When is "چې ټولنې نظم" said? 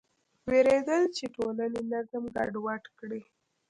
1.17-2.23